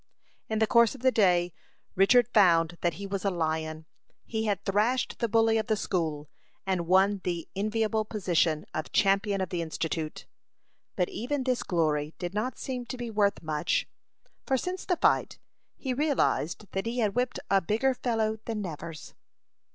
[0.49, 1.53] In the course of the day
[1.93, 3.85] Richard found that he was a lion.
[4.25, 6.27] He had thrashed the bully of the school,
[6.65, 10.25] and won the enviable position of champion of the Institute.
[10.95, 13.87] But even this glory did not seem to be worth much;
[14.47, 15.37] for since the fight,
[15.77, 19.13] he realized that he had whipped a bigger fellow than Nevers.